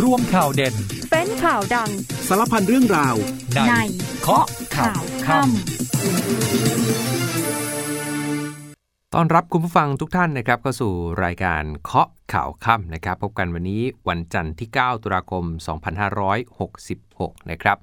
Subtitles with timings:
[0.00, 0.74] ร่วมข่าวเด่น
[1.10, 1.90] เป็นข่าวดัง
[2.28, 3.16] สารพันเรื่องราว
[3.54, 3.74] ในใน
[4.20, 10.92] เคาะข่าวค่ำต้อนรับคุณผู้ฟังทุกท่านนะครับเข้าสู่
[11.24, 15.44] รายการเคาะข่าวค่ำนะครับ พบกันวันนี้วันจันทร์ที่ 9 ตุลาคม
[16.62, 17.76] 2566 นะครับ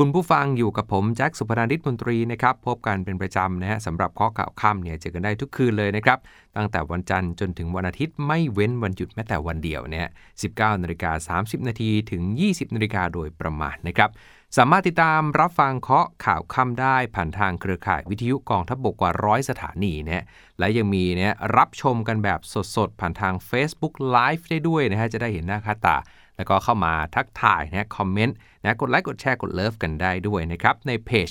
[0.00, 6.18] คุณผู้ฟังอยู่กับผมแจ็คสุพนานิตมนตรีนะครับพบกันเป็นประจำนะฮะสำหรับเคาะข่าวค่ำเนี่ยเจอกันได้ทุกคืนเลยนะครับ
[6.56, 10.08] ตั้งแต่วันจันทร์จนถึงวันอาทิตย์ไม่เว้นวันหยุดแม้แต่วันเดียวเนี่ย
[10.44, 14.10] 19นาฬิกา30 นาทีถึง 20นาฬิกาโดยประมาณนะครับ
[14.56, 20.22] สามารถติดตามรับฟังเคาะข่าวค่ำได้ผ่านทางเครือข่ายวิทยุกองทัพบบกกว่าร้อยสถานีเนี่ย
[20.58, 22.40] และยังมีเนี่ยรับชมกันแบบ
[22.76, 25.96] สดๆผ่านทาง Facebook Live ได้ด้วยนะฮะจะได้เห็นหน้าค่าตา
[26.36, 31.30] แล้วก็เข้ามาทักทายนะคอมเมนต์นะกดไลค์กดแชร์กดเลิฟกันได้ด้วยนะครับในเพจ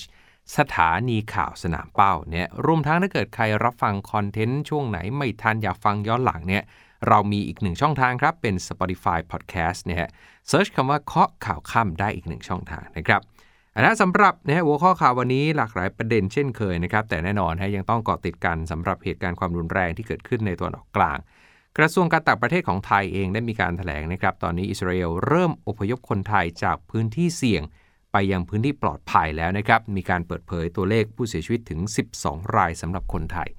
[0.57, 6.63] สถานีข่าวสนามเป้าเนี่ยรวมทั้งถ้าเกิดใครรับฟังคอนเทนต์ช่วงไหนไม่ทันอยากฟังย้อนหลังเนี่ย
[7.07, 10.09] เรามีอีกหนึ่งช่องทางครับ เป็น Spotify Podcast เนี่ย
[10.47, 13.21] เซิร์ชคำว่าเคาะข่าวค่ำได้อีกหนึ่งช่องทางนะครับ
[13.75, 21.17] อันนั้นสำหรับนะฮะหัวข้อข่าววันนี้หลากหลายประเด็นเช่นเคยนะครับ แต่แน่นอนฮะยังต้องเกาะติดกันสำหรับเหตุการณ์ความรุนแรงที่เกิดขึ้นในตัวนออกกลาง
[21.77, 27.63] กระทรวงการต่างประเทศของไทยเองได้มีการถแถลงนะครับ ตอนนี้อิสราเอลเริ่มอพยพคนไทยจากพื้นที่เสี่ยง
[28.11, 31.79] ไปยังพื้นที่ปลอดภัยแล้วนะครับ มีการเปิดเผยตัวเลขผู้เสียชีวิตถึง
[32.17, 33.49] 12 รายสำหรับคนไทย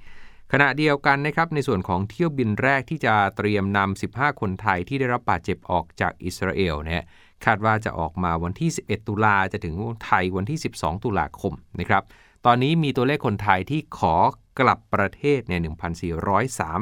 [0.52, 7.04] ขณะเดียวกันนะครับ ในส่วนของเที่ยวบินแรกที่จะเตรียมนำ15 คนไทยที่ได้รับบาดเจ็บออกจากอิสราเอลเนี่ย
[7.44, 12.02] คาดว่าจะออกมาวันที่ 11 ตุลาจะถึงไทยวันที่ 12 ตุลาคมนะครับ
[12.46, 14.14] ตอนนี้มีตัวเลขคนไทยที่ขอ
[14.58, 15.60] กลับประเทศเนี่ย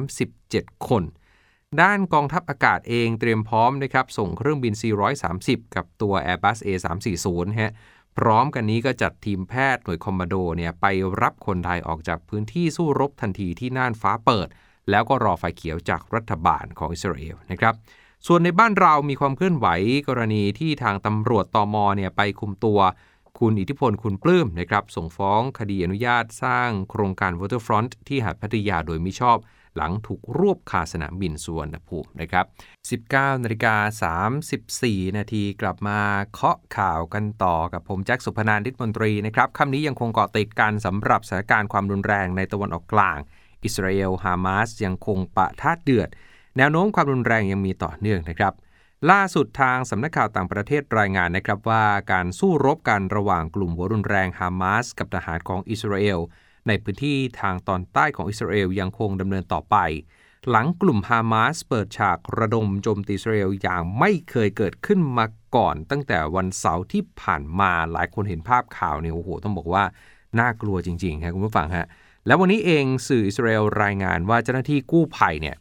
[0.02, 1.02] 1,437 คน
[1.82, 4.74] ด้านกองทัพอากาศเองเตรียมพร้อมนะครับส่งเครื่องบิน
[5.24, 7.72] 430 กับตัว Airbus A340 ฮะ
[8.18, 10.86] พร้อมกันนี้ก็จัดทีมแพทย์หน่วยคอมมานโดเนี่ยไป
[11.22, 14.48] รับคนไทยออกจากพื้นที่สู้รบทันทีที่น่านฟ้าเปิด
[14.90, 17.74] แล้วก็รอไฟเขียวจากรัฐบาลของอิสราเอลนะครับ
[18.26, 19.66] ส่วนในบ้านเรามีความเคลื่อนไหว
[20.08, 22.80] กรณีที่ทางตำรวจตอมเนี่ยไปคุมตัว
[23.38, 29.38] คุณอิทธิพลคุณปลื้มนะครับส่งฟ้องคดีอนุญาตสร้างโครงการ Waterfront ที่หาดพัทยาโดยมิชอบ
[29.76, 32.46] หลังถูกรวบคาสนามบินสุวรรณภูมินะครับ
[33.14, 33.76] 19นาฬิกา
[34.26, 36.00] 34 นาทีกลับมา
[36.32, 43.18] เคาะข่าวกันต่อกับผมแจ็คสุพนานทิตมนตรีนะครับคำนี้ยังคงเกาะติดกันสำหรับสถานการณ์ความรุนแรงในตะวันออกกลาง
[43.64, 46.08] อิสราเอลฮามาสยังคงปะทะเดือด
[46.56, 48.52] แนวโน้มความรุนแรงยังมีต่อเนื่องนะครับ
[49.10, 56.18] ล่าสุดทางสำนักข่าวต่างประเทศรายงานนะครับว่าการสู้รบกันระหว่างกลุ่มหัวรุนแรงฮามาสกับทหารของอิสราเอล
[56.68, 59.76] ในพื้นที่ทางตอนใต้ของอิสราเอลยังคงดำเนินต่อไป
[60.50, 65.26] หลังกลุ่มฮามาสเปิดฉากระดมโจมตีอิสราเอลอย่างไม่เคยเกิดขึ้นมา
[65.56, 69.84] ก่อน ตั้งแต่วันเสาร์ที่ผ่านมาหลายคนเห็นภาพข่าวเนี่ยโอ้โห ต้องบอกว่า
[70.38, 71.86] น่ากลัวจริงๆครับคุณผู้ฟังฮะ
[72.26, 75.56] แล้ววันนี้เองสื่ออิสราเอลรายงานว่าเจ้าหน้าที่กู้ภัยเนี่ย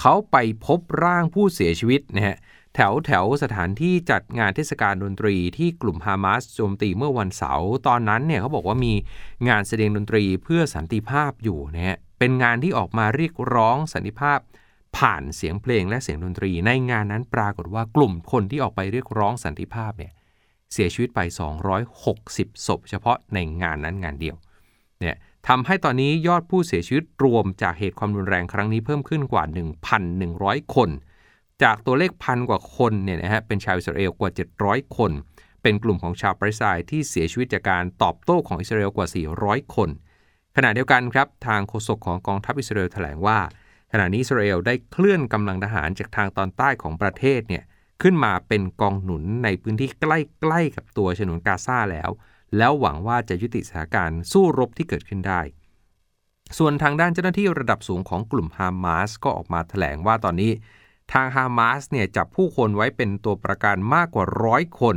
[0.00, 0.36] เขาไป
[0.66, 2.36] พบร่างผู้เสียชีวิตนะฮะ
[2.78, 8.94] แถวแถวสถานที่จัดงานเทศกาลดนตรีที่กลุ่มฮามาสโจมตีเมื่อวันเสาร์ตอนนั้นเนี่ยเขาบอกว่ามี
[9.48, 14.38] งานแสดงดนตรีเพื่อสันติภาพอยู่นะฮะเป็นงานที่ออกมาเรียกร้องสันติภาพ
[14.96, 20.12] ผ่านเสียงเพลงและเสียงดนตรี ในงานนั้นปรากฏว่ากลุ่มคนที่ออกไปเรียกร้องสันติภาพเนี่ย
[20.72, 21.20] เสียชีวิตไป
[21.92, 24.36] 260 ศพ เฉพาะในงานนั้นงานเดียว
[25.00, 25.16] เนี่ย
[25.48, 29.44] ทำให้ตอนนี้ยอดผู้เสียชีวิตรวมจากเหตุความรุนแรงครั้งนี้เพิ่มขึ้นกว่า
[30.08, 30.90] 1,100 คน
[31.62, 34.30] จากตัวเลขพันกว่าคนเนี่ยนะฮะเป็นชาวอิสราเอลกว่า
[34.62, 35.12] 700 คน
[35.62, 39.06] เป็นกลุ่มของชาวปาเลสไตน์ที่เสียชีวิตจากการตอบโต้ของอิสราเอลกว่า
[39.40, 39.88] 400 คน
[40.56, 43.38] ขณะเดียวกันครับทางโฆษกของกองทัพอิสราเอลแถลงว่า
[43.92, 47.64] ขณะนี้อิสราเอลได้เคลื่อนกำลังทหารจากทางตอนใต้ของประเทศเนี่ย
[48.02, 52.10] ขึ้นมาเป็นกองหนุนในพื้นที่ใกล้ๆกับตัวฉนวนกาซาแล้ว
[52.56, 55.40] แล้วหวังว่าจะยุติสถานการณ์สู้รบที่เกิดขึ้นได้
[56.58, 60.52] ส่วนทางด้านเจ้าหน้าที่ระดับสูงของกลุ่มฮามาสก็ออกมาแถลงว่าตอนนี้
[61.12, 64.96] ทางฮามาสเนี่ยจับผู้คนไว้เป็นตัวประกันมากกว่าร้อยคน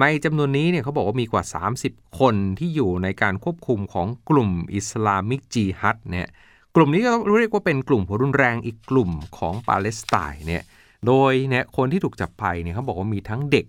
[0.00, 1.44] ในจำนวนนี้เนี่ยเขาบอกว่ามีกว่า
[1.80, 6.28] 30 คนที่อยู่ในการควบคุมของกลุ่มอิสลามิกจีฮัดเนี่ย
[6.74, 10.62] กลุ่มนี้ก็เรียกว่าเป็นกลุ่มหัวรุนแรงอีกกลุ่มของปาเลสไตน์เนี่ย
[11.06, 13.66] โดยเนี่ยคนที่ถูกจับไปเนี่ยเขาบอกว่ามีทั้งเด็ก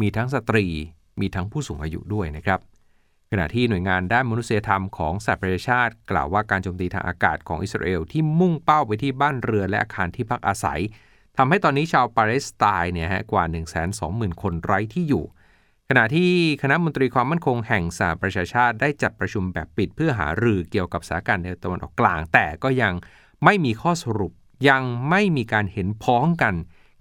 [0.00, 0.66] มีทั้งสตรี
[1.20, 2.60] มีทั้งผู้สูงอายุด้วยนะครับ
[3.34, 10.80] ขณะที่หน่วยงานด้านมนุษยธรรมของสหประชาชาติ กล่าวว่าการโจมตีทางอากาศของอิสราเอลที่มุ่งเป้าไปที่บ้านเรือนและอาคารที่พักอาศัย
[11.36, 13.44] ทำให้ตอนนี้ชาวปาเลสไตน์เนี่ยฮะกว่า
[13.92, 15.24] 120,000 คนไร้ที่อยู่
[15.88, 16.30] ขณะที่
[16.62, 22.94] คณะมนตรีความมั่นคงแห่งสหประชาชาติได้จัดประชุมแบบปิดเพื่อหารือเกี่ยวกับสถานการณ์ในตะวันออกกลาง แต่ก็ยัง
[23.44, 24.32] ไม่มีข้อสรุป
[24.68, 26.54] ยังไม่มีการเห็นพ้องกัน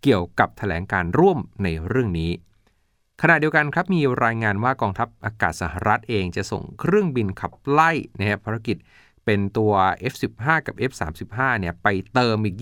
[0.03, 2.31] เกี่ยวกับแถลงการร่วมในเรื่องนี้
[3.23, 8.77] ขณะเดียวกันครับมีรายงานว่ากองทัพอากาศสหรัฐเองจะส่งเครื่องบินขับไล่นะครับภารกิจ
[9.25, 9.73] เป็นตัว
[10.13, 12.55] F15 กับ F35 เนี่ยไปเติมอีก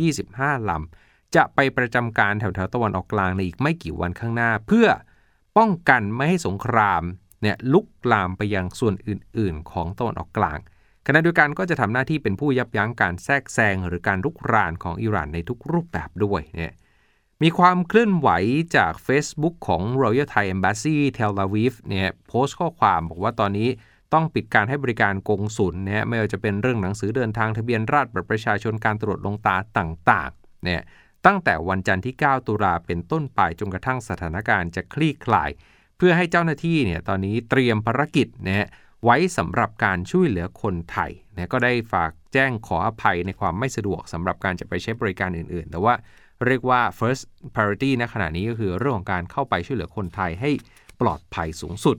[0.00, 4.88] 20-25 ลำ จะไปประจำการแถวๆตะวันออกกลางในอีกไม่กี่วันข้างหน้า เพื่อ
[5.58, 7.02] ป้องกันไม่ให้สงคราม
[7.42, 10.58] เนี่ยลุกลามไปยังส่วนอื่น ๆ ของตะวันออกกลาง
[11.06, 16.74] ขณะเดียวกันก็จะทำหน้าที่เป็นผู้ยับยั้งการแทรกแซงหรือการลุกรานของอิหร่านในทุกรูปแบบด้วยเนี่ย
[17.42, 18.28] มีความเคลื่อนไหว
[18.76, 23.68] จาก Facebook ของ Royal Thai Embassy Tel Aviv เนี่ยโพสต์ข้อความบอกว่าตอนนี้
[24.12, 30.82] ต้องปิดการให้บริการกงสุลเนี่ยไม่ว่าจะเป็นเรื่องหนังสือเดินทางทะเบียนราษฎรบัตรประชาชนการตรวจลงตาต่างๆเนี่ย
[31.26, 35.50] ตั้งแต่วันจันทร์ที่ 9 ตุลาเป็นต้นไปจนกระทั่งสถานการณ์จะคลี่คลาย
[35.96, 38.68] เพื่อให้เจ้าหน้าที่เนี่ยตอนนี้เตรียมภารกิจนะ
[39.04, 45.94] ไว้สำหรับการช่วยเหลือคนไทยนะก็ได้ฝากแจ้งขออภัยในความไม่สะดวกสำหรับการจะไปใช้บริการอื่นๆ แต่ว่า
[46.46, 47.22] เรียกว่า first
[47.54, 50.50] priority ณขณะนี้ก็คือเรื่องของการเข้าไปช่วยเหลือคนไทยให้
[51.00, 51.96] ปลอดภัยสูงสุด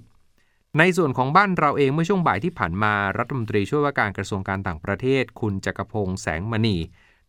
[0.77, 6.77] ในส่วนของบ้านเราเองเมื่อช่วงบ่ายที่ผ่านมารัฐมนตรีช่วยว่าการกระทรวงการต่างประเทศ คุณจักรพงษ์แสงมณี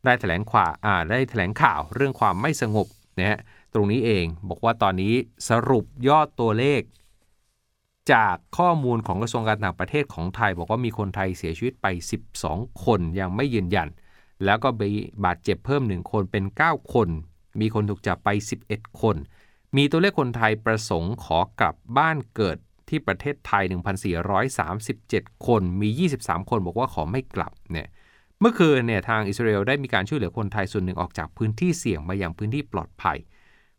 [0.05, 0.73] ได้แถลงข่าว
[1.11, 2.87] ได้แถลงข่าวเรื่องความไม่สงบ
[3.19, 3.39] นะฮะ
[3.75, 5.15] ตรงนี้เองบอกว่าตอนนี้
[5.49, 6.81] สรุปยอดตัวเลข
[8.13, 11.87] จากข้อมูลของกระทรวงการต่างประเทศของไทย บอกว่ามีคนไทยเสียชีวิตไป
[12.35, 13.89] 12 คนยังไม่ยืนยัน
[14.45, 14.69] แล้วก็
[15.25, 17.09] บาดเจ็บเพิ่ม 1 คนเป็น 9 คน
[17.61, 18.29] มีคนถูกจับไป
[18.65, 19.17] 11 คน
[19.77, 22.57] มีตัวเลขคนไทยประสงค์ขอกลับบ้านเกิด
[22.89, 23.65] ที่ประเทศไทย
[24.55, 25.89] 1,437 คน มี
[26.19, 27.89] 23 คนบอกว่าขอไม่กลับเนี่ย
[28.41, 33.19] เมื่อคืนเนี่ยทางอิสราเอลได้มีการช่วยเหลือคนไทยส่วนหนึ่งออกจากพื้นที่เสี่ยงมาอย่างพื้นที่ปลอดภัย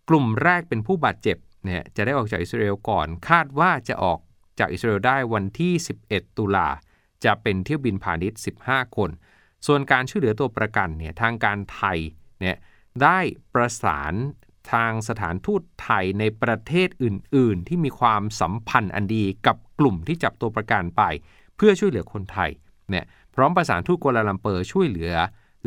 [0.10, 4.20] กลุ่มแรกเป็นผู้บาดเจ็บเนี่ยจะได้ออกจากอิสราเอลก่อน คาดว่าจะออก
[4.60, 5.74] จากอิสราเอลได้วันที่
[6.06, 6.68] 11 ตุลา
[7.26, 9.10] จะเป็นเที่ยวบินพาณิชย์ 15 คน
[9.68, 11.98] ส่วนการช่วยเหลือตัวประกันเนี่ยทางการไทย
[12.40, 12.58] เนี่ย
[13.04, 13.20] ได้
[13.54, 14.14] ประสาน
[14.72, 21.02] ทางสถานทูตไทยในประเทศอื่น ๆ ที่มีความสัมพันธ์อันดีกับกลุ่มที่จับตัวประกันไป
[21.56, 22.52] เพื่อช่วยเหลือคนไทย
[22.90, 25.14] เนี่ยพร้อมประสานทูตกัวลาลัมเปอร์ช่วยเหลือ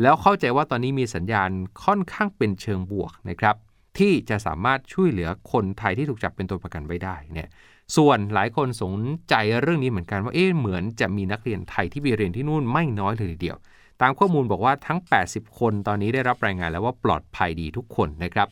[0.01, 1.49] แล้วเข้าใจว่าตอนนี้มีสัญญาณ
[1.83, 3.55] ค่อนข้างเป็นเชิงบวกนะครับ
[3.97, 7.49] ที่จะสามารถช่วยเหลือคนไทยที่ถูกจับเป็นตัวประกันไว้ได้เนี่ย
[7.97, 13.57] ส่วนหลายคนสนใจเรื่องนี้เหมือนกันว่าเอ๊ะเหมือนจะมีนักเรียนไทยที่ไปเรียนที่นู่นไม่น้อยเลยทีเดียว
[14.05, 18.47] ตามข้อมูลบอกว่าทั้ง 80 คนตอนนี้ได้รับรายงานแล้วว่าปลอดภัยดีทุกคนนะครับ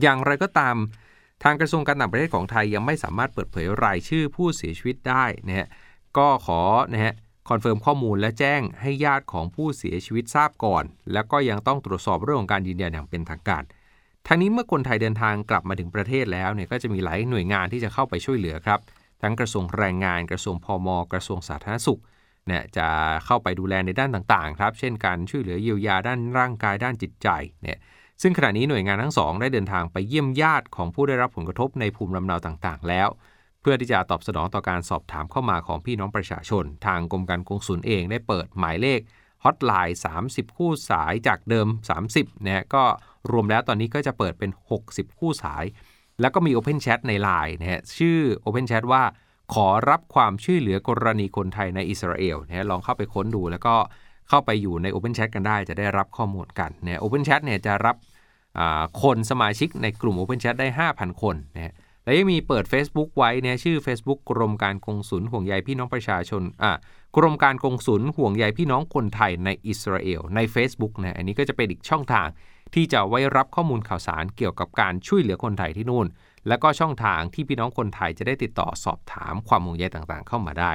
[0.00, 0.76] อย่างไรก็ตาม
[1.42, 5.68] ทางกระทรวงการต่างประเทศของไทยยังไม่สามารถเปิดเผยรายชื่อผู้เสียชีวิตได้นะฮะ
[6.16, 6.60] ก็ขอ
[6.92, 7.14] นะฮะ
[7.48, 13.62] confirm ข้อมูลและแจ้งให้ญาติของผู้เสียชีวิตทราบก่อน แล้วก็ยังต้องตรวจสอบเรื่องของการยืนยันอย่างเป็นทางการ
[14.26, 18.80] ทางนี้เมื่อคนไทยเดินทางกลับมาถึงประเทศแล้วเนี่ยก็จะมีหลายหน่วยงานที่จะเข้าไปช่วยเหลือครับ
[19.22, 22.00] ทั้งกระทรวงแรงงาน กระทรวงพมกระทรวงสาธารณสุข
[22.46, 22.86] เนี่ยจะ
[23.26, 27.28] เข้าไปดูแลในด้านต่างๆครับ เช่นการช่วยเหลือเยียวยาด้านร่างกายด้านจิตใจ
[27.62, 27.78] เนี่ย
[28.22, 33.08] ซึ่งขณะนี้หน่วยงานทั้งสองได้เดินทางไปเยี่ยมญาติของผู้ได้รับผลกระทบในภูมิลำเนาต่างๆ แล้ว
[33.60, 39.00] เพื่อที่จะตอบสนองต่อการสอบถามเข้ามาของพี่น้องประชาชน ทางกรมการกงสุลเองได้เปิดหมายเลข
[39.44, 41.68] ฮอตไลน์ 30 คู่สายจากเดิม
[42.06, 42.84] 30นะก็
[43.30, 44.50] รวมแล้วตอนนี้ก็จะเปิดเป็น
[44.84, 45.64] 60 คู่สาย
[46.20, 49.02] แล้วก็มี Open Chat ใน Line นะฮะชื่อ Open Chat ว่า
[49.54, 53.74] ขอรับความช่วยเหลือกรณีคนไทยในอิสราเอลนะลองเข้าไปค้นดูแล้วก็
[54.28, 57.96] เข้าไปอยู่ใน Open Chat กันได้จะได้รับข้อมูลกันนะ Open Chat เนี่ยจะรับ
[59.02, 61.74] คนสมาชิกในกลุ่ม Open Chat ได้ 5,000 คนนะฮะ
[62.04, 66.72] และยังมีเปิด Facebook ไว้เนี่ยชื่อ Facebook กรมการกงสุลห่วงใยพี่น้องประชาชนอ่า
[67.16, 72.28] กรมการกงสุลห่วงใยพี่น้องคนไทยในอิสราเอลใน Facebook นะอันนี้ก็จะเป็นอีกช่องทาง
[72.74, 76.06] ที่จะไว้รับข้อมูลข่าวสารเกี่ยวกับการช่วยเหลือคนไทยที่นู่น
[76.48, 80.72] และก็ช่องทางที่พี่น้องคนไทยจะได้ติดต่อสอบถามความห่วงใยต่างๆ เข้ามาได้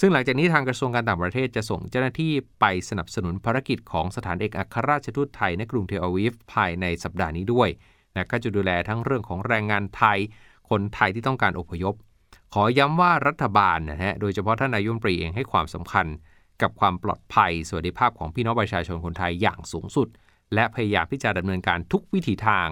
[0.00, 7.68] ซึ่งหลังจากนี้ทางกระทรวงการต่างประเทศจะส่งเจ้าหน้าที่ไปสนับสนุนภารกิจของสถานเอกอัครราชทูตไทยในกรุงเทลอาวีฟภายในสัปดาห์นี้ด้วย
[8.16, 10.18] นะก็จะดูแลทั้งเรื่องของแรงงานไทย
[10.70, 11.94] คนไทยที่ต้องการอพยพ
[12.54, 16.06] ขอย้ำว่ารัฐบาลนะฮะโดยเฉพาะท่านนายมปรีเองให้ความสำคัญ
[16.62, 20.08] กับความปลอดภัยสวัสดิภาพของพี่น้องประชาชนคนไทยอย่างสูงสุด
[20.54, 22.68] และพยายามที่จะดำเนินการทุกวิถีทาง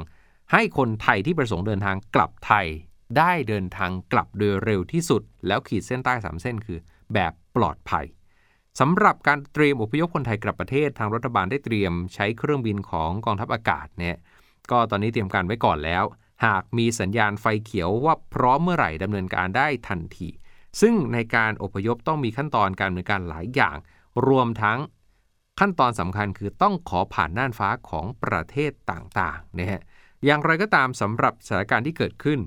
[0.53, 2.67] ให้คนไทยที่ประสงค์เดินทางกลับไทย
[3.19, 6.79] ได้เดินทางกลับโดยเร็วที่สุด แล้วขีดเส้นใต้สามเส้นคือ
[7.15, 8.07] แบบปลอดภัย
[8.81, 14.17] สำหรับการเตรียมอพยพคนไทยกลับประเทศทางรัฐบาลได้เตรียมใช้เครื่องบินของกองทัพอากาศเนี่ย
[14.71, 16.05] ก็ตอนนี้เตรียมการไว้ก่อนแล้ว
[16.45, 20.29] หากมีสัญญาณไฟเขียวว่าพร้อมเมื่อไหร่ดำเนินการได้ทันที
[20.81, 23.77] ซึ่งในการอพยพต้องมีขั้นตอนการดำเนินการหลายอย่าง
[24.29, 24.79] รวมทั้ง
[25.61, 29.83] ขั้นตอนสำคัญคือต้องขอผ่านน่านฟ้าของประเทศต่างๆนะฮะ
[30.25, 32.41] อย่างไรก็ตามสำหรับสถานการณ์ที่เกิดขึ้น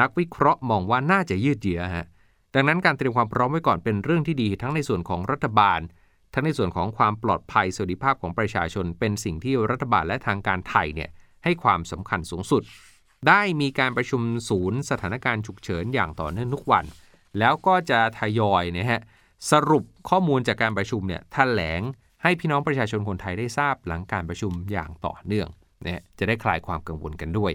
[0.00, 2.06] นักวิเคราะห์มองว่าน่าจะยืดเยื้อฮะ
[2.54, 5.80] ดังนั้นการเตรียมความพร้อมไว้ก่อนเป็นเรื่องที่ดีทั้งในส่วนของรัฐบาล
[6.34, 11.10] ทั้งในส่วนของความปลอดภัยสวัสดิภาพของประชาชน เป็นสิ่งที่รัฐบาลและทางการไทยเนี่ย
[11.44, 12.62] ให้ความสำคัญสูงสุด
[13.28, 16.84] ได้มีการประชุมศูนย์สถานการณ์ฉุกเฉินอย่างต่อเนื่องทุกวัน
[17.38, 19.02] แล้วก็จะทยอยเนี่ยฮะ
[19.50, 21.80] สรุปข้อมูลจากการประชุมเนี่ยแถลง
[22.22, 25.48] ให้พี่น้องประชาชนคนไทยได้ทราบหลังการประชุมอย่างต่อเนื่อง
[25.86, 27.52] นี่ยจะได้คลายความกังวลกันด้วย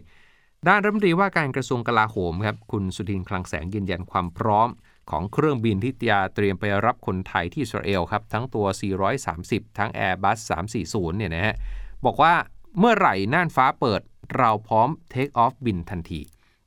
[0.68, 4.70] ด้านรัฐมนตรีว่าการกระทรวงกลาโหมครับคุณสุทินคลังแสงยืนยันความพร้อม
[5.12, 8.65] ของเครื่องบินที่จะเตรียมไปรับคนไทยที่อิสราเอลครับทั้งตัว
[9.22, 10.38] 430 ทั้ง Airbus
[10.80, 11.56] 340 เนี่ยนะฮะ
[12.06, 12.34] บอกว่า
[12.80, 14.01] เมื่อไหร่น่านฟ้าเปิด
[14.38, 16.22] เราพร้อมเทคออฟบินทันที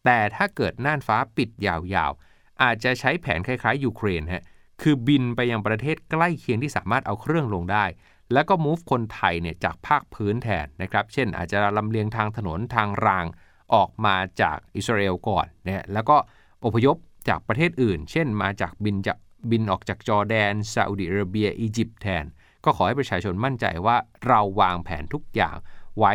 [0.04, 4.44] แต่ถ้าเกิดน่านฟ้าปิดยาวๆ อาจจะใช้แผนคล้ายๆยูเครนฮะ
[4.82, 7.84] คือบินไปยังประเทศใกล้เคียงที่สามารถเอาเครื่องลงได้
[8.32, 13.26] แล้วก็ move คนไทยเนี่ยจากภาคพื้นแทนนะครับ เช่นอาจจะลำเลียงทางถนนทางราง
[13.74, 16.16] ออกมาจากอิสราเอลก่อนนะแล้วก็
[16.64, 16.96] อพยพ
[17.28, 19.18] จากประเทศอื่น เช่นมาจากบินจาก
[19.50, 22.24] บินออกจากจอร์แดนซาอุดิอาระเบีย อียิปต์แทน
[22.64, 25.56] ก็ขอให้ประชาชนมั่นใจว่าเราวางแผนทุกอย่าง
[25.98, 26.12] ไว้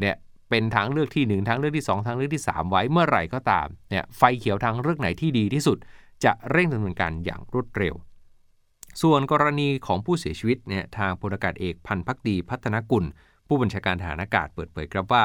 [0.00, 0.16] เนี่ย
[0.50, 5.78] เป็นทางเลือกที่ 1 ทางเลือกที่ 2 ทางเลือกที่ 3 ไว้เมื่อไหร่ก็ตามเนี่ยไฟเขียวทางเลือกไหนที่ดีที่สุด
[6.24, 7.94] จะเร่งดำเนินการอย่างรวดเร็ว
[9.02, 13.04] ส่วนกรณีของผู้เสียชีวิตเนี่ยทางพลอากาศเอกพันพักดีพัฒนกุล
[13.48, 15.24] ผู้บัญชาการทหารอากาศเปิดเผยครับว่า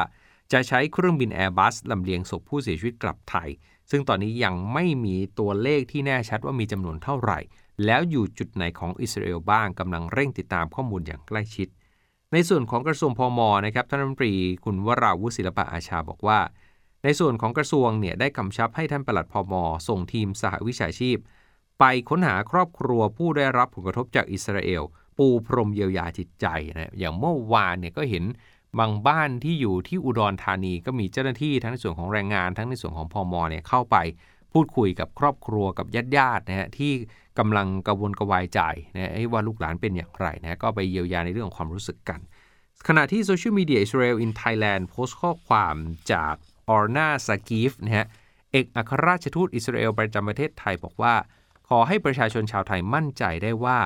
[0.52, 3.50] จะใช้เครื่องบิน Airbus ลำเลียงศพผู้เสียชีวิตกลับไทย
[3.92, 7.40] ซึ่งตอนนี้ยังไม่มีตัวเลขที่แน่ชัดว่ามีจำนวนเท่าไหร่
[7.86, 11.68] แล้วอยู่จุดไหนของอิสราเอลบ้างกำลังเร่งติดตามข้อมูลอย่างใกล้ชิด
[12.34, 14.34] ในส่วนของกระทรวงพมนะครับท่านรัฐมนตรี
[14.66, 16.40] คุณวราวุศิลปะอาชาบอกว่า
[17.04, 19.54] ในส่วนของกระทรวงเนี่ยได้กำชับให้ท่านปลัดพม
[19.88, 21.18] ส่งทีมสหวิชาชีพ
[21.80, 24.84] ไปค้นหาครอบครัวผู้ได้รับผลกระทบจากอิสราเอล
[25.18, 28.24] ปูพรมเยียวยาจิตใจนะอย่างเมื่อวานเนี่ยก็เห็น
[28.80, 33.98] บางบ้านที่อยู่ที่อุดรธานีก็มีเจ้าหน้าที่ทั้งในส่วนของแรงงานทั้งในส่วนของพมเนี่ยเข้าไป
[34.54, 36.92] พูดคุยกับครอบครัวกับญาติญาตินะฮะที่
[37.40, 38.60] กำลังกระวนกระวายใจ
[38.96, 42.20] นะว่าลูกหลานเป็นอย่างไรนะก็ไปเยียวยาในเรื่องของความรู้สึกกัน
[42.88, 45.76] ขณะที่โซเชียลมีเดีย Israel in Thailand โพสต์ข้อความ
[46.12, 46.36] จาก
[46.70, 48.08] ออร์นาซากีฟนะฮะ
[48.52, 51.14] เอกอัครราชทูตอิสราเอลประจำประเทศไทยบอกว่า
[51.70, 53.80] ขอให้ประชาชนชาวไทยมั่นใจได้ว่า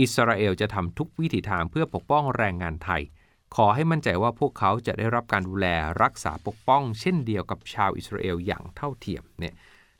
[0.00, 3.02] อิสราเอลจะทำทุกวิถีทางเพื่อปกป้องแรงงานไทย
[3.56, 5.66] ขอให้มั่นใจว่าพวกเขาจะได้รับการดูแล
[6.02, 9.54] รักษาปกป้อง เช่นเดียวกับชาวอิสราเอลอย่างเท่าเทียมเนี่ย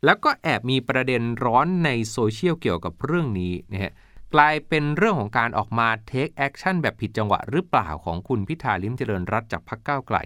[0.04, 3.92] แล้วก็แอบมีประเด็นร้อนในโซเชียลเกี่ยวกับเรื่องนี้นะฮะ
[4.34, 10.16] กลายเป็นเรื่องของการออกมา take action แบบผิดจังหวะหรือเปล่าของคุณพิธาลิ้มเจริญรัตน์จากพรรคก้าวไกล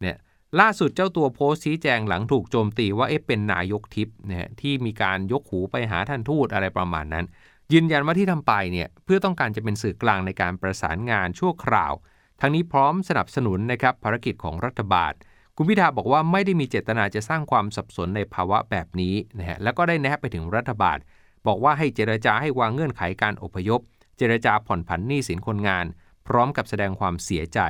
[0.00, 0.16] เนี่ย
[0.60, 7.24] ล่าสุดเจ้าตัวโพสต์ชี้แจงหลังถูกโจมตีว่าเอ๊ะเป็นนายกทิพย์เนี่ยที่มีการยกหูไปหาท่านทูตอะไรประมาณนั้น
[7.72, 11.92] ยืนยันว่าที่ทำไปเนี่ยเพื่อต้องการจะเป็นสื่อกลางในการประสานงานชั่วคราว
[12.40, 15.12] ทั้งนี้พร้อมสนับสนุนนะครับภารกิจของรัฐบาล
[15.56, 20.98] คุณพิธาบอกว่าไม่ได้มีเจตนาจะสร้างความสับสนในภาวะแบบนี้นะฮะแล้วก็ได้แนะไปถึงรัฐบาล
[21.46, 23.80] บอกว่าให้เจรจาให้วางเงื่อนไขการอพยพ
[24.18, 25.86] เจรจาผ่อนผันหนี้สินคนงาน
[26.26, 27.60] พร้อมกับแสดงความเสียใจ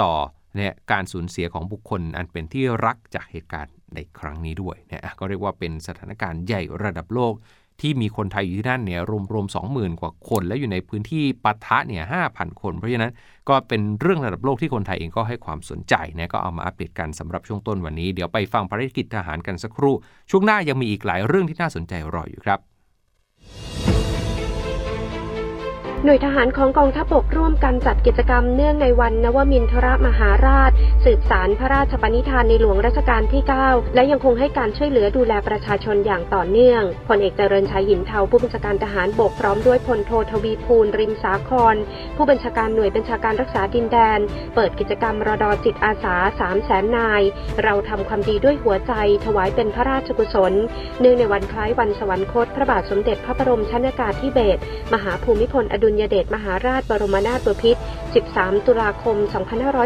[0.00, 0.14] ต่อ
[0.56, 7.34] เนี่ยการสูญเสียของบุคคลอันเป็นที่รักจากเหตุการณ์ในครั้งนี้ด้วยเนี่ยก็เรียกว่าเป็นสถานการณ์ใหญ่ระดับโลก
[7.80, 9.00] ที่มีคนไทยอยู่ที่นั่นเนี่ย
[9.32, 13.12] รวมๆ 20,000 กว่าคน และอยู่ในพื้นที่ปะทะเนี่ย5,000 คน เพราะฉะนั้น
[13.48, 19.94] ก็เป็นเรื่องระดับโลกที่คนไทยเองก็ให้ความสนใจนะก็เอามาอัปเดตกันสำหรับช่วงต้นวันนี้ เดี๋ยวไปฟังภารกิจทหารกันสักครู่
[20.30, 23.89] ช่วงหน้ายังมีอีกหลายเรื่องที่น่าสนใจรออยู่ครับ
[26.04, 30.70] หน่วยทหารของกองทัพบกร่วมกันจัดกิจกรรมเนื่องในวันนวมินทรมหาราช
[31.04, 41.74] สืบสารพระราชปณิธานในหลวงรัชกาลที่ 9 และยังคงให้การช่วยเหลือดูแลประชาชนอย่างต่อเนื่องพลเอกเจริญชัยหินเทาผู้บัญชาการทหารบกพร้อมด้วยพลโททวีภูลริมสาคร
[42.16, 44.20] ผู้บัญชาการหน่วยบัญชาการรักษาดินแดน
[44.54, 47.22] เปิดกิจกรรมรอดอจิตอาสา3 0 0แสนนาย
[47.62, 48.92] เราทำความดีด้วยหัวใจ
[49.24, 50.52] ถวายเป็นพระราชกุศล
[51.00, 54.60] เนื่องในวันคล้ายวันสวรรคตพระบาทสมเด็จพระบรมชนากาธิเบศร
[54.92, 57.80] มหาภูมิพลอดุลยเดชมหาราชบรมนาถบพิตร
[58.22, 59.16] 13 ตุลาคม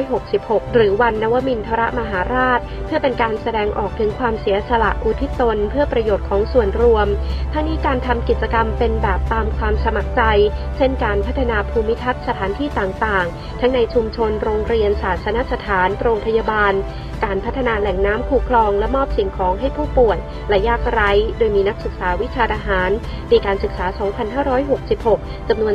[0.02, 7.06] 2566 หรือวันนวมินทรมหาราช เพื่อเป็นการแสดงออกถึงความเสียสละอุทิศตนเพื่อประโยชน์ของส่วนรวม
[7.52, 10.22] ทั้งนี้การทำกิจกรรมเป็นแบบตามความสมัครใจ
[10.76, 16.72] เช่นการพัฒนาภูมิทัศน์สถานที่ต่างๆ ทั้งในชุมชนโรงเรียนศาสนสถาน โรงพยาบาล
[17.24, 20.18] การพัฒนาแหล่งน้ำคูคลองและมอบสิ่งของให้ผู้ป่วย
[20.48, 22.90] และยากไร้ โดยมีนักศึกษาวิชาทหาร
[23.30, 23.86] ปีการศึกษา
[24.68, 25.74] 2566 จำนวน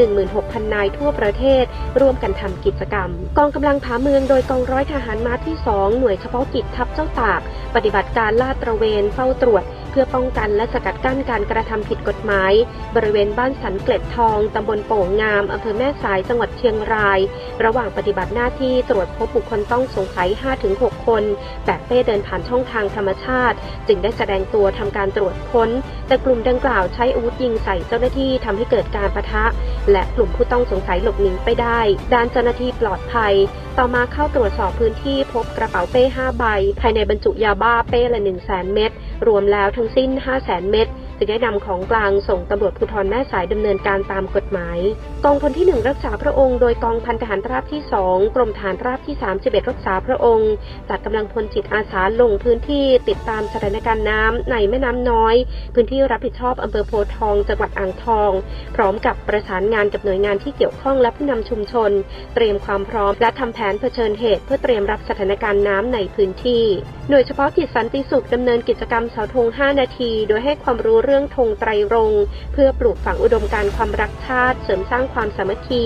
[0.00, 1.64] 316,000 นายทั่วประเทศ
[2.00, 3.08] ร่วมกันทำกิจกรรม
[3.38, 7.40] กองกำลังผาเมืองโดยกองร้อยทหารม้าที่ 2 หน่วยเฉพาะกิจทัพเจ้าตาก
[7.74, 9.64] ปฏิบัติการลาดตระเวนเฝ้าตรวจ
[10.00, 12.52] พื่อป้องกันและสกัดกั้นการกระทำผิดกฎหมาย
[12.96, 17.18] บริเวณบ้านสันเกล็ดทองตำบลโป่งงามอำเภอแม่สายจังหวัดเชียงราย
[17.64, 20.28] ระหว่างปฏิบัติหน้าที่ตรวจพบบุคคลต้องสงสัย
[20.68, 21.22] 5-6 คน
[21.66, 25.70] แบบเป้เดินผ่านช่องทางธรรมชาติ จึงได้แสดงตัวทำการตรวจค้น
[26.06, 29.44] แต่กลุ่มดังกล่าวใช้อาวุธยิงใส่เจ้าหน้าที่ทำให้เกิดการปะทะ
[29.92, 31.80] และกลุ่มผู้ต้องสงสัยหลบหนีไปได้
[32.14, 33.34] ด้านเจ้าหน้าที่ปลอดภัย
[33.78, 36.44] ต่อมาเข้าตรวจสอบพื้นที่พบกระเป๋าเป้ 5 ใบ
[36.80, 38.90] ภายในบรรจุยาบ้าเป้ละ 1 0 0 0 0 0 เม็ด
[39.26, 44.78] รวมแล้วทั้งสิ้น 5 0 0 0 0 0 เม็ด จึงได้นำของกลางส่งตำรวจภูธรแม่สายดำเนินการตามกฎหมาย
[45.24, 50.52] กองพลที่ 1 รักษาพระองค์ โดยกองพันทหารราบที่ 2 กรมฐานราบที่ 31 รักษาพระองค์
[50.88, 55.34] จัดกำลังพลจิตอาสาลงพื้นที่ติดตามสถานการณ์น้ำในแม่น้ำน้อย
[55.74, 58.30] พื้นที่รับผิดชอบอำเภอโพทอง จังหวัดอ่างทอง
[58.76, 61.90] พร้อมกับประสานงานกับหน่วยงานที่เกี่ยวข้องและผู้นำชุมชน
[62.34, 66.64] เตรียมความพร้อมและทำแผนเผชิญเหตุ เพื่อเตรียมรับสถานการณ์น้ำในพื้นที่
[67.10, 72.12] หน่วยเฉพาะกิจสันติสุขดำเนินกิจกรรมเสาธง5 นาที โดยให้ความรู้เรื่องธงไตรรง
[72.52, 75.84] เพื่อปลูกฝังอุดมการความรักชาติ เสริมสร้างความสามัคคี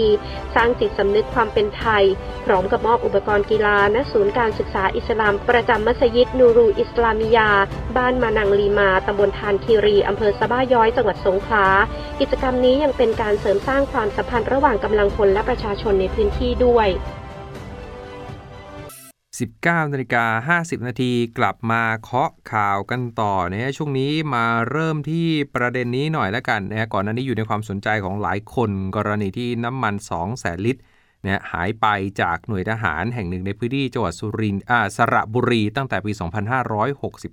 [0.55, 2.05] สร้างจิตสำนึกความเป็นไทย
[2.47, 7.51] พร้อมกับมอบอุปกรณ์กีฬาณศูนย์การศึกษาอิสลามประจำมัสยิดนูรูอิสลามิยา
[7.97, 11.67] บ้านมานังลีมาตำบลทานคีรีอำเภอสะบ้าย้อยจังหวัดสงขลา
[12.21, 16.89] กิจกรรมนี้ยังเป็นการเสริมสร้างความสัมพันธ์ระหว่างกำลังพลและประชาชนในพื้นที่ด้วย
[19.41, 30.81] 19นาฬิกา50 นาทีกลับมาเคาะข่าวกันต่อนะฮะช่วงนี้มาเริ่มที่ประเด็นนี้หน่อยแล้วกันนะฮะก่อนหน้านี้อยู่ในความสนใจของหลายคนกรณีที่น้ำมัน 2 แสนลิตร
[31.25, 31.87] นะหายไป
[32.21, 36.13] จากหน่วยทหารแห่งหนึ่งในพื้นที่จังหวัดสุรินทร์อ่าสระบุรีตั้งแต่ปี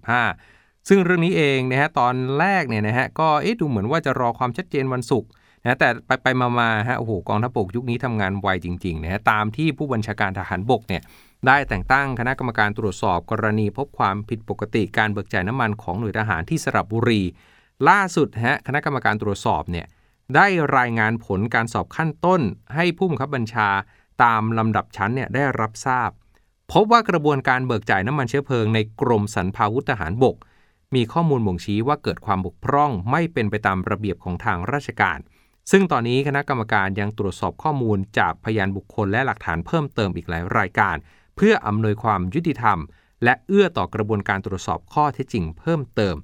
[0.03, 5.29] 2565 ซึ่งเรื่องนี้เองนะฮะตอนแรกเนี่ยนะฮะก็เอ๊ะดูเหมือนว่าจะรอความชัดเจนวันศุกร์
[5.63, 6.27] นะแต่ไปไป
[6.59, 11.01] มาๆฮะโอ้โหกองทัพบกยุคนี้ทำงานไวจริงๆนะฮะตามที่ผู้บัญชาการทหารบกเนี่ย
[11.47, 17.21] ได้แต่งตั้งคณะกรรมการตรวจสอบกรณีพบความผิดปกติการเบิกจ่ายน้ำมันของหน่วยทหารที่สระบุรี
[17.89, 19.87] ล่าสุดฮะคณะกรรมการตรวจสอบเนี่ย
[20.35, 22.41] ได้รายงานผลการสอบขั้นต้น
[22.75, 23.69] ให้ผู้บังคับบัญชา
[24.23, 26.09] ตามลำดับชั้นเนี่ยได้รับทราบ
[26.71, 30.35] พบว่ากระบวนการเบิกจ่ายน้ำมันเชื้อเพลิงในกรมสรรพาวุธทหารบก
[30.95, 35.19] มีข้อมูลบ่งชี้ว่าเกิดความบกพร่องไม่เป็นไปตามระเบียบของทางราชการ
[35.71, 40.95] ซึ่งตอนนี้คณะกรรมการยังตรวจสอบข้อมูลจากพยานบุคคลและหลักฐานเพิ่มเติมอีกหลายรายการ
[41.41, 42.77] เพื่ออำนวยความยุติธรรม
[43.23, 46.15] และเอื้อต่อกระบวนการตรวจสอบข้อเท็จจริงเพิ่มเติม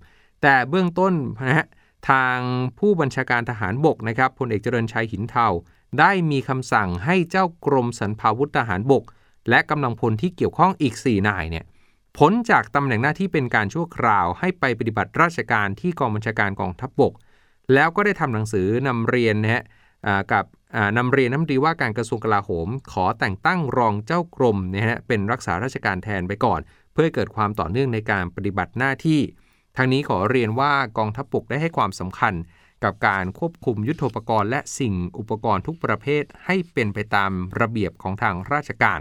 [0.41, 1.13] แต่เบื้องต้น
[1.47, 1.67] นะฮะ
[2.09, 2.39] ทาง
[2.79, 5.47] ผู้บัญชาการทหารบกนะครับพลเอกเจริญชัยหินเทา
[5.99, 9.03] ได้มีคำสั่งให้เจ้ากรมสรรพาวุธทหารบก
[9.49, 11.65] และกำลังพลที่เกี่ยวข้องอีก 4 นายเนี่ย
[12.17, 17.13] พ้นจากตำแหน่งหน้าที่เป็นการชั่วคราวให้ไปปฏิบัติราชการที่กองบัญชาการกองทัพบก
[17.73, 19.63] แล้วก็ได้ทำหนังสือนำเรียนนะฮะ
[20.33, 20.45] กับ
[20.97, 26.59] นำเรียนน้ำตรีว่าการกระทรวงกลาโหม ขอแต่งตั้งรองเจ้ากรมนะฮะเป็นรักษาราชการแทนไปก่อน
[26.93, 29.21] เพื่อเกิดความต่อเนื่องในการปฏิบัติหน้าที่
[29.77, 32.33] ทางนี้ขอเรียนว่ากองทัพบกได้ให้ความสำคัญ
[32.83, 38.99] กับการควบคุมยุทธปกรณ์ และสิ่งอุปกรณ์ทุกประเภทให้เป็นไปตามระเบียบของทางราชการ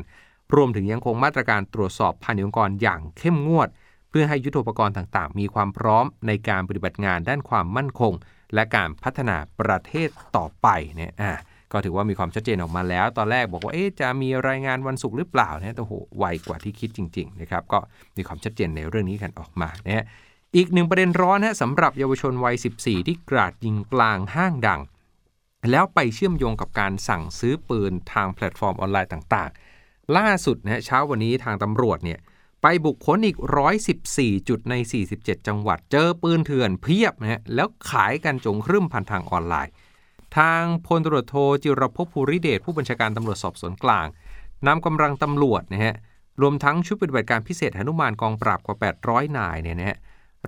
[0.54, 3.68] รวมถึงยังคงมาตรการตรวจสอบภายในองค์กรอย่างเข้มงวด
[4.10, 8.12] เพื่อให้ยุทธปกรณ์ต่างๆ มีความพร้อมในการปฏิบัติงานด้านความมั่นคง
[8.54, 11.32] และการพัฒนาประเทศต่อไปเนี่ยอ่า
[11.74, 17.78] ก็ถือว่ามีความชัดเจนออกมาแล้ว ตอนแรกบอกว่าเอ๊ะจะมีรายงานวันศุกร์หรือเปล่าเนี่ยโอ้โหไวกว่าที่คิดจริงๆนะครับก็
[18.16, 20.04] มีความชัดเจนในเรื่องนี้กันออกมานะฮะ
[20.56, 24.80] อีกหนึ่งประเด็นร้อนนะสำหรับเยาวชนวัย 14 ที่กราดยิงกลางห้างดัง
[25.70, 32.20] แล้วไปเชื่อมโยงกับการสั่งซื้อปืนทางแพลตฟอร์มออนไลน์ต่างๆ ล่าสุดนะเช้าวันนี้ทางตำรวจเนี่ย
[32.62, 33.38] ไปบุกค้นอีก
[33.92, 34.74] 114 จุดใน
[35.10, 39.72] 47 จังหวัด เจอปืนเถื่อนเพียบนะฮะแล้วขายกันโจ๋งครึ่มผ่านทางออนไลน์
[40.38, 44.07] ทางพลตำรวจโทจิรภพภูริเดชผู้บัญชาการตำรวจสอบสวนกลาง
[44.66, 45.94] นำกำลังตำรวจนะฮะ
[46.40, 49.99] รวมทั้งชุดปฏิบัติการพิเศษหนุมานกองปราบกว่า 800 นายเนี่ยนะฮะ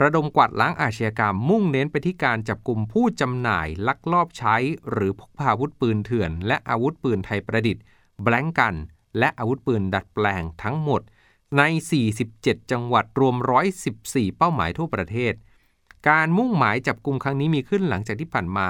[0.02, 4.56] ระดมกวาดล้างอาชญากรรมมุ่งเน้นไปที่การจับกลุ่มผู้จำหน่าย ลักลอบใช้
[4.90, 7.82] หรือพกพาอาวุธปืนเถื่อน และอาวุธปืนไทยประดิษฐ์
[8.22, 8.74] แบล็งกัน
[9.18, 11.00] และอาวุธปืนดัดแปลงทั้งหมด
[11.58, 11.62] ใน
[12.16, 13.36] 47 จังหวัดรวม
[13.86, 15.32] 114 เป้าหมายทั่วประเทศ
[16.08, 18.68] การมุ่งหมายจับกลุ่มครั้งนี้มีขึ้นหลังจากที่ผ่านมา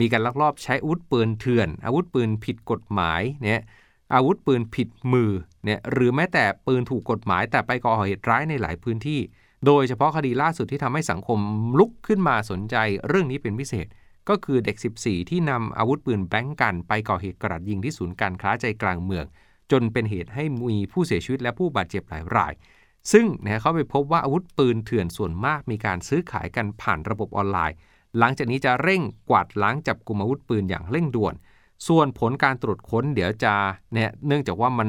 [0.00, 3.62] มีการลักลอบใช้อาวุธปืนเถื่อน อาวุธปืนผิดกฎหมายเนี่ย
[4.14, 5.30] อาวุธปืนผิดมือ
[5.64, 9.20] เนี่ยหรือแม้แต่ปืนถูกกฎหมาย แต่ไปก่อเหตุร้ายในหลายพื้นที่
[9.66, 11.38] โดยเฉพาะคดีล่าสุดที่ทำให้สังคม
[11.78, 12.76] ลุกขึ้นมาสนใจ
[13.08, 13.86] เรื่องนี้เป็นพิเศษ
[14.28, 19.24] ก็คือเด็ก 14 ที่นำอาวุธปืนแบงก์กัน ไปก่อเหตุกราดยิงที่ศูนย์การค้าใจกลางเมือง
[19.70, 22.52] จนเป็นเหตุให้มีผู้เสียชีวิตและผู้บาดเจ็บหลายราย
[23.12, 27.76] ซึ่งนะเขาไปพบว่าอาวุธปืนเถื่อนส่วนมากมีการซื้อขายกันผ่านระบบออนไลน์
[28.18, 31.34] หลังจากนี้จะเร่งกวาดล้างจับกลุ่มอาวุธปืนอย่างเร่งด่วน
[31.88, 33.54] ส่วนผลการตรวจค้นเดี๋ยวจะ
[33.94, 34.88] เนี่ยเนื่องจากว่ามัน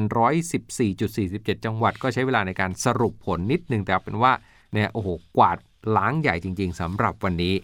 [0.82, 4.32] 114.47 จังหวัด ก็ใช้เวลาในการสรุปผลนิดนึงแต่เป็นว่า
[4.72, 5.58] เนี่ยโอ้โหกวาด
[5.96, 7.54] ล้างใหญ่จริง ๆสำหรับวันนี้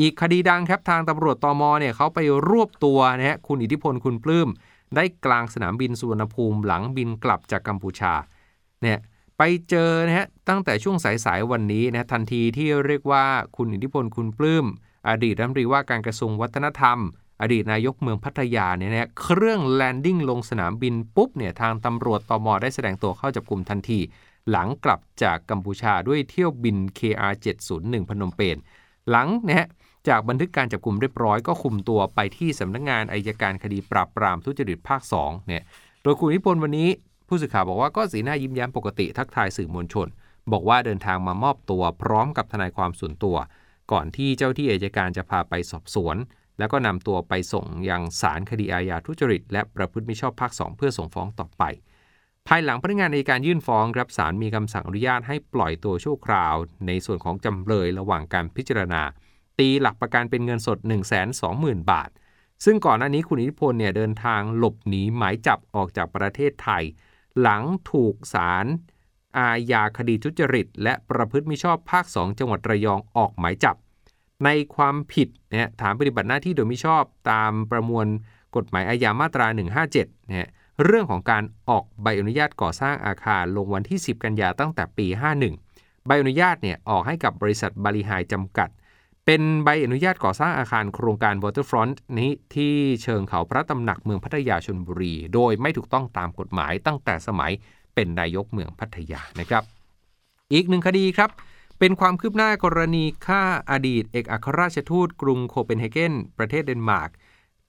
[0.00, 2.18] อีกคดีดังครับทางตำรวจตมเนี่ยเขาไป
[2.50, 4.48] รวบตัวนะฮะคุณอิทธิพลคุณปลื้ม
[4.96, 8.12] ได้กลางสนามบินสุวรรณภูมิหลังบินกลับจากกัมพูชา
[8.82, 8.98] เนี่ย
[9.38, 13.24] ไปเจอนะฮะตั้งแต่ช่วงสายๆวันนี้นะทันทีที่เรียกว่า
[13.56, 14.66] คุณอิทธิพลคุณปลื้ม
[15.08, 16.98] อดีตรัฐมนตรีว่าการกระทรวงวัฒนธรรม
[17.42, 24.00] อดีตนายกเมืองพัทยาเนี่ยนะเครื่องแลนดิ้งลงสนามบินปุ๊บเนี่ยทางตำรวจตมได้แสดงตัวเข้าจับกลุ่มทันที
[24.50, 28.56] หลังกลับจากกัมพูชาด้วยเที่ยวบิน KR701 พนมเปญ
[29.10, 29.68] หลังนะฮะ
[30.08, 35.62] จากบันทึกการจับกลุ่มเรียบร้อยก็คุมตัวไปที่สำนักงานอายการคดีปราบปรามทุจริตภาค2เนี่ย
[36.02, 36.88] โดยคุณนิพนธ์วันนี้
[37.28, 40.08] ผู้สื่อข่าวบอกว่าก็สีหน้ายิ้มแย้มปกติทักทายสื่อมวลชน
[40.52, 43.36] บอกว่าเดินทางมามอบตัวพร้อมกับทนายความส่วนตัว
[43.92, 46.16] ก่อนที่เจ้าที่อายการจะพาไปสอบสวน
[46.58, 51.62] แล้วก็นำตัวไปส่งยังศาลคดีอาญาทุจริต และประพฤติมิชอบภาค 2 เพื่อส่งฟ้องต่อไป
[52.48, 56.54] ภายหลังพนักงานในการยื่นฟ้องครับศาลมีคำสั่งอนุญาตให้ปล่อยตัวชั่วคราว
[56.86, 59.02] ในส่วนของจำเลยระหว่างการพิจารณา
[59.58, 61.32] ตีหลักประกันเป็นเงินสด 1 2 0 0
[61.64, 62.10] 0 0 บาท
[62.64, 66.84] ซึ่งก่อนหน้านี้คุณอิทธิพลเนี่ยเดินทางหลบหนีหมายจับออกจากประเทศไทย
[67.40, 68.66] หลังถูกศาล
[69.36, 73.76] อาญาคดีทุจริต และประพฤติมิชอบภาค 2 จังหวัดระยองออกหมายจับ
[74.44, 78.06] ในความผิดเนี่ยฐานปฏิบัติหน้าที่โดยมิชอบตามประมวล
[78.56, 79.46] กฎหมายอาญามาตรา
[79.88, 80.48] 157เนี่ย
[80.84, 85.06] เรื่องของการออกใบอนุญาตก่อสร้างอาคารลงวันที่ 10 กันยาตั้งแต่ปี
[85.56, 88.68] 51 ใบอนุญาตเนี่ยออกให้กับบริษัทบริหายจำกัด
[89.24, 97.52] เป็นใบอนุญาตก่อสร้างอาคารโครงการ Waterfront นี้ที่เชิงเขาพระตำหนักเมืองพัทยาชนบุรี โดยไม่ถูกต้องตามกฎหมายตั้งแต่สมัย
[97.98, 99.62] เป็นนายกเมืองพัทยานะครับ
[100.52, 101.30] อีกหนึ่งคดีครับ
[101.78, 107.10] เป็นความคืบหน้ากรณีฆ่าอดีต เอกอัครราชทูตกรุงโคเปนเฮเกนประเทศเดนมาร์ก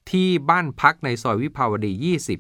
[0.10, 1.92] ที่บ้านพักในซอยวิภาวดี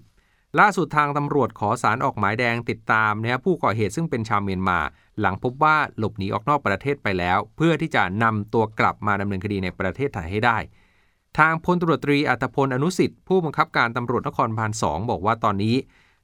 [0.05, 4.79] 20 ล่าสุดทางตำรวจขอสารออกหมายแดงติดตามนะผู้ก่อเหตุซึ่งเป็นชาวเมียนมา
[5.19, 10.57] หลังพบว่าหลบหนีออกนอกประเทศไปแล้ว เพื่อที่จะนำตัวกลับมาดำเนินคดีในประเทศไทยให้ได้
[11.37, 15.75] ทางพลตรวจตรีอัตพลอนุสิทธิ์ผู้บังคับการตำรวจนครบาล2บอกว่าตอนนี้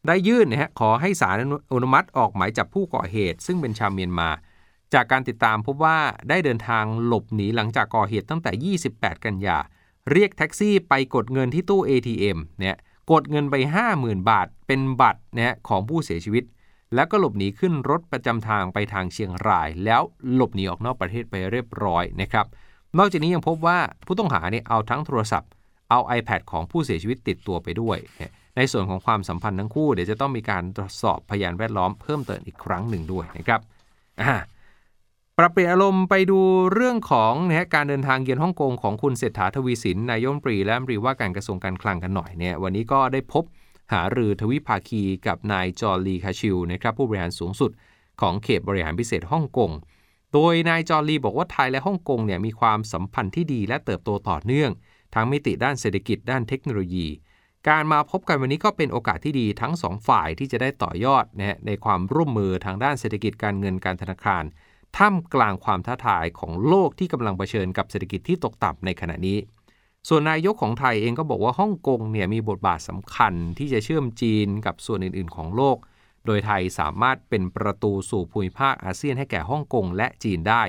[0.08, 1.36] ได้ยื่นนะฮะขอให้ศาล
[1.74, 4.30] อนุมัติออกหมายจับผู้ก่อเหตุ ซึ่งเป็นชาวเมียนมา
[4.94, 5.98] จากการติดตามพบว่า
[6.30, 9.58] ได้เดินทางหลบหนีหลังจากก่อเหตุตั้งแต่ 28 กันยา
[10.12, 12.76] เรียกแท็กซี่ไปกดเงินที่ตู้ ATM เนี่ย
[13.12, 13.56] กดเงินไป
[13.94, 16.44] 50,000 บาท เป็นบัตรเนี่ยของผู้เสียชีวิต
[16.96, 20.02] แล้วก็หลบหนีขึ้นรถประจำทางไปทางเชียงราย แล้ว
[20.34, 22.46] หลบหนีออกนอกประเทศไปเรียบร้อยนะครับ
[22.98, 25.50] นอกจากนี้ยังพบว่าผู้ต้องหาเนี่ยเอาทั้งโทรศัพท์
[25.90, 27.98] เอา iPad ของผู้เสียชีวิตติดตัวไปด้วย
[28.58, 33.62] ในส่วนของความสัมพันธ์ทั้งคู่เดี๋ยวจะต้องมีการตรวจสอบพยานแวดล้อมเพิ่มเติมอีกครั้งหนึ่งด้วยนะครับ
[35.38, 36.40] ปรับเปลี่ยนอารมณ์ไปดู
[36.74, 43.44] เรื่องของนะการเดินทางเยือนฮ่องกงของคุณเศรษฐาทวีสินนายมปรีและมรีว่าการกระทรวงการคลังกันหน่อยเนี่ยวันนี้ก็ได้พบ
[43.94, 47.72] หารือทวิภาคีกับนายจอร์ลีคาชิลนะครับผู้บริหารสูงสุด
[48.22, 49.72] ของเขตบริหารพิเศษฮ่องกง
[50.34, 54.72] โดยนายจอร์ลีบอกว่าไทยและฮ่องกงเนี่ยมีความสัมพันธ์ที่ดีและเติบโตต่อเนื่อง
[55.14, 57.08] ทั้งมิติด้านเศรษฐกิจด้านเทคโนโลยี
[57.70, 64.44] การมาพบกันวันนี้ก็เป็นโอกาสที่ดีทั้ง 2 ฝ่ายที่จะได้ต่อยอดนะในความร่วมมือทางด้านเศรษฐกิจการเงินการธนาคาร
[64.98, 69.38] ท่ามกลางความท้าทายของโลกที่กำลังเผชิญกับเศรษฐกิจที่ตกต่ำในขณะนี้
[70.10, 75.78] ส่วนนายกของไทยเองก็บอกว่าฮ่องกงเนี่ยมีบทบาทสำคัญที่จะเชื่อมจีนกับส่วนอื่น ๆ ของโลก
[76.26, 80.64] โดยไทยสามารถเป็นประตูสู่ภูมิภาคอาเซียนให้แก่ฮ่องกงและจีนได้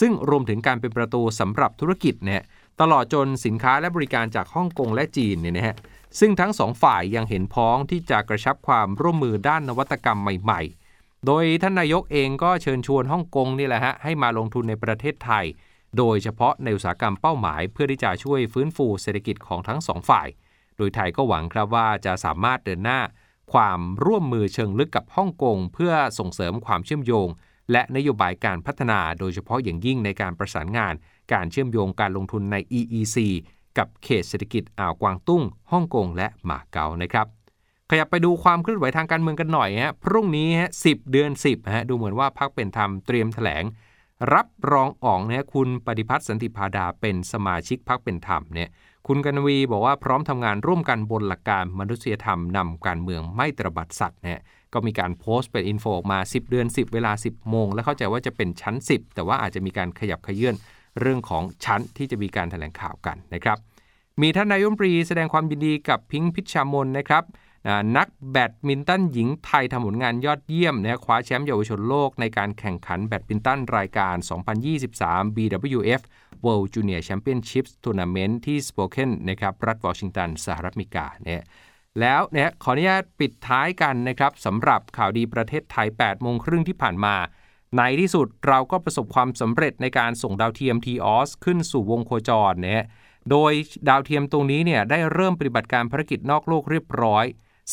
[0.00, 2.42] ซึ่งรวมถึงการเป็นประตูสำหรับธุรกิจเนี่ย
[2.80, 5.76] ตลอดจนสินค้าและบริการจากฮ่องกงและจีนเนี่ยนะฮะ
[6.18, 15.44] ซึ่งทั้งสองฝ่ายยังเห็นพ้องที่จะกระชับความร่วมมือด้านนวัตกรรมใหม่ๆ โดยท่านนายกเองก็เชิญชวนฮ่องกงนี่แหละฮะให้มาลงทุนในประเทศไทย
[15.98, 20.28] โดยเฉพาะในอุตสาหกรรมเป้าหมาย เพื่อที่จะช่วยฟื้นฟูเศรษฐกิจของทั้งสองฝ่าย
[20.76, 23.00] โดยไทยก็หวังครับว่าจะสามารถเดินหน้า
[23.52, 27.28] ความร่วมมือเชิงลึกกับฮ่องกงเพื่อส่งเสริมความเชื่อมโยง
[27.72, 30.94] และนโยบายการพัฒนา โดยเฉพาะอย่างยิ่งในการประสานงาน
[31.32, 33.16] การเชื่อมโยงการลงทุนใน EEC
[33.78, 37.26] กับเขตเศรษฐกิจอ่าวกวางตุ้งฮ่องกงและหมาเก๊านะครับ
[37.90, 43.64] ขยับไปดูความเคลื่อนไหวทางการเมืองกันหน่อยฮะพรุ่งนี้ฮะ10เดือน 10ฮะดูเหมือนว่าพักเป็นธรรมเตรียมแถลง
[44.34, 48.68] รับรองออกเนี่ยคุณปฏิพัฒน์สันติพาดาเป็นสมาชิกพักเป็นธรรมเนี่ย
[49.06, 54.40] คุณกัณวีร์บอกว่าพร้อมทำงานร่วมกันบนหลักการมนุษยธรรมนำการเมืองไม่ตระบัดสัตย์เนี่ย
[54.72, 60.54] ก็มีการโพสต์เป็น info ออกมา 10 เดือน 10 เวลา 10 โมง แล้วเข้าใจว่าจะเป็นชั้น 10 แต่ว่าอาจจะมีการขยับเขยื้อน
[61.00, 63.58] เรื่องของชั้นที่จะมีการแถลงข่าวกันนะครับ
[64.22, 67.24] มีท่านนายมปรีแสดงความยินดีกับพิงค์พิชชามนนะครับ
[67.96, 74.14] นักแบดมินตันหญิงไทยทำผลงานยอดเยี่ยมนะคว้าแชมป์เยาวชนโลกในการแข่งขันแบดมินตันรายการ
[74.76, 76.02] 2023 BWF
[76.44, 81.42] World Junior Championships Tournament ที่สโปเกนนะครับรัฐวอชิงตันสหรัฐอเมริกาเนี่ย
[82.00, 87.14] แล้วเนี่ยขออนุญาตปิดท้ายกันนะครับสำหรับข่าวดีประเทศไทย 8 โมงครึ่งที่ผ่านมา
[87.76, 92.84] ในที่สุดเราก็ประสบความสำเร็จในการส่งดาวเทียม TOS ขึ้นสู่วงโคจรเนี่ย
[93.30, 93.52] โดย
[93.88, 97.24] ดาวเทียมตรงนี้เนี่ยได้เริ่มปฏิบัติการภารกิจนอกโลกเรียบร้อย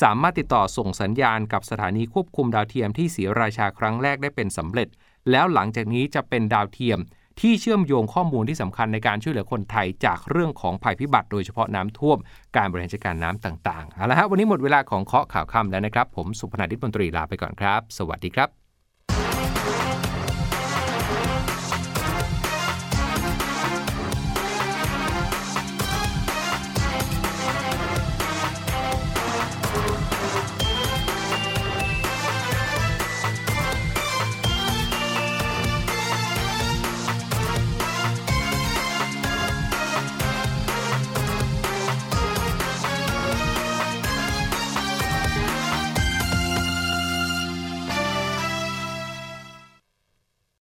[0.01, 4.87] สามารถติดต่อส่งสัญญาณกับสถานีควบคุมดาวเทียมที่ศรีราชาครั้งแรกได้เป็นสำเร็จ
[5.31, 6.99] แล้วหลังจากนี้จะเป็นดาวเทียม
[7.41, 12.17] ที่เชื่อมโยงข้อมูลที่สำคัญในการช่วยเหลือคนไทยจากเรื่องของภัยพิบัติโดยเฉพาะน้ำท่วม
[12.57, 18.64] การบริหารจัดการน้ำต่างๆ เอาละฮะวันนี้หมดเวลาของเคาะข่าวค่ำแล้วนะครับ ผมสุพนันทิตมนตรีลาไปก่อนครับ สวัสดีครับ